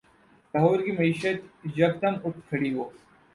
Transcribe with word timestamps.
لاہور 0.53 0.79
کی 0.85 0.91
معیشت 0.91 1.39
یکدم 1.77 2.13
اٹھ 2.25 2.39
کھڑی 2.49 2.73
ہو۔ 2.73 2.89